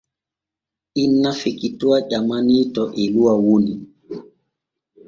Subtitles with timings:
[1.03, 3.73] Inna Fikituwa ƴamanii to Eluwa woni.